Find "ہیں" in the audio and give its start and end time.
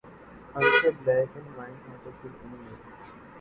1.87-1.97